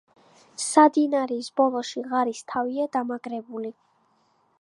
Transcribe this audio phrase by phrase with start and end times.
[0.61, 3.71] სადინარის ბოლოში ღარის თავია დამაგრებული.